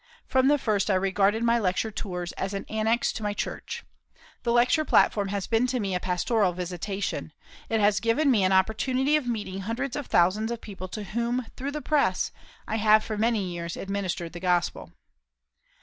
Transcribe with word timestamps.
From 0.25 0.47
the 0.47 0.57
first 0.57 0.89
I 0.89 0.95
regarded 0.95 1.43
my 1.43 1.59
lecture 1.59 1.91
tours 1.91 2.31
as 2.31 2.55
an 2.55 2.65
annex 2.69 3.13
to 3.13 3.21
my 3.21 3.35
church. 3.35 3.83
The 4.41 4.51
lecture 4.51 4.83
platform 4.83 5.27
has 5.27 5.45
been 5.45 5.67
to 5.67 5.79
me 5.79 5.93
a 5.93 5.99
pastoral 5.99 6.53
visitation. 6.53 7.33
It 7.69 7.79
has 7.81 7.99
given 7.99 8.31
me 8.31 8.43
an 8.43 8.51
opportunity 8.51 9.15
of 9.15 9.27
meeting 9.27 9.59
hundreds 9.61 9.95
of 9.95 10.07
thousands 10.07 10.49
of 10.49 10.59
people 10.59 10.87
to 10.87 11.03
whom, 11.03 11.45
through 11.55 11.73
the 11.73 11.83
press, 11.83 12.31
I 12.67 12.77
have 12.77 13.03
for 13.03 13.15
many 13.15 13.51
years 13.51 13.77
administered 13.77 14.33
the 14.33 14.39
Gospel. 14.39 14.91